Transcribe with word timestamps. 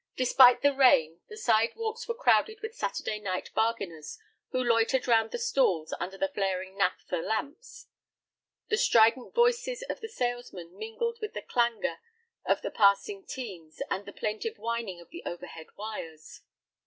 Despite 0.15 0.63
the 0.63 0.73
rain, 0.73 1.19
the 1.29 1.37
sidewalks 1.37 2.07
were 2.07 2.15
crowded 2.15 2.61
with 2.63 2.73
Saturday 2.73 3.19
night 3.19 3.51
bargainers 3.53 4.17
who 4.49 4.57
loitered 4.63 5.07
round 5.07 5.29
the 5.29 5.37
stalls 5.37 5.93
under 5.99 6.17
the 6.17 6.27
flaring 6.29 6.75
naphtha 6.75 7.17
lamps. 7.17 7.85
The 8.69 8.77
strident 8.79 9.35
voices 9.35 9.83
of 9.83 9.99
the 10.01 10.09
salesmen 10.09 10.75
mingled 10.75 11.19
with 11.21 11.35
the 11.35 11.43
clangor 11.43 11.99
of 12.43 12.63
the 12.63 12.71
passing 12.71 13.25
teams 13.27 13.79
and 13.91 14.07
the 14.07 14.11
plaintive 14.11 14.57
whining 14.57 14.99
of 14.99 15.09
the 15.11 15.21
overhead 15.23 15.67
wires. 15.77 16.41